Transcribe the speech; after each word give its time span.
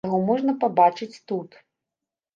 Яго 0.07 0.19
можна 0.29 0.55
пабачыць 0.63 1.11
тут. 1.33 1.61